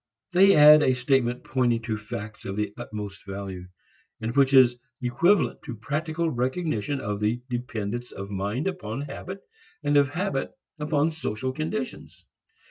[0.31, 3.67] They add a statement pointing to facts of the utmost value,
[4.19, 9.41] and which is equivalent to practical recognition of the dependence of mind upon habit
[9.83, 12.25] and of habit upon social conditions.